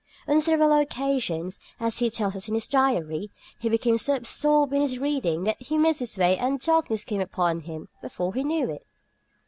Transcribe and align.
On 0.27 0.41
several 0.41 0.73
occasions 0.73 1.59
(as 1.79 1.99
he 1.99 2.09
tells 2.09 2.35
us 2.35 2.47
in 2.47 2.55
his 2.55 2.65
diary) 2.65 3.29
he 3.59 3.69
became 3.69 3.99
so 3.99 4.15
absorbed 4.15 4.73
in 4.73 4.81
his 4.81 4.97
reading 4.97 5.43
that 5.43 5.61
he 5.61 5.77
missed 5.77 5.99
his 5.99 6.17
way 6.17 6.39
and 6.39 6.59
darkness 6.59 7.05
came 7.05 7.21
upon 7.21 7.59
him 7.59 7.87
before 8.01 8.33
he 8.33 8.43
knew 8.43 8.67
it. 8.71 8.87